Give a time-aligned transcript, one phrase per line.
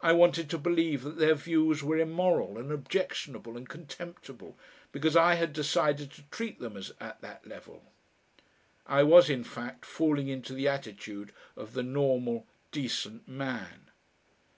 [0.00, 4.56] I wanted to believe that their views were immoral and objectionable and contemptible,
[4.92, 7.92] because I had decided to treat them as at that level.
[8.86, 13.90] I was, in fact, falling into the attitude of the normal decent man.